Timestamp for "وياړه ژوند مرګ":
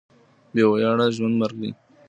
0.71-1.57